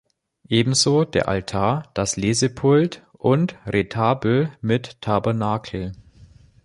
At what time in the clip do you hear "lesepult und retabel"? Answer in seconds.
2.17-4.51